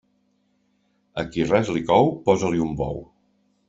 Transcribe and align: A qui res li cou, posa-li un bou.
A 1.23 1.27
qui 1.35 1.47
res 1.51 1.71
li 1.77 1.87
cou, 1.93 2.13
posa-li 2.31 2.67
un 2.69 2.77
bou. 2.85 3.03